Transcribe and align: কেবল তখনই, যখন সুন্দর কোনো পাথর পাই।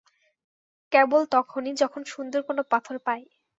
কেবল 0.91 1.21
তখনই, 1.33 1.73
যখন 1.81 2.01
সুন্দর 2.13 2.41
কোনো 2.43 2.61
পাথর 2.71 2.95
পাই। 3.05 3.21